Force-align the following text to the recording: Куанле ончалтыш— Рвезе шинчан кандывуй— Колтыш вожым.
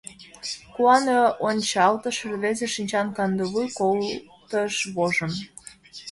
Куанле 0.73 1.17
ончалтыш— 1.47 2.17
Рвезе 2.29 2.67
шинчан 2.75 3.07
кандывуй— 3.17 3.67
Колтыш 3.79 4.73
вожым. 4.95 5.31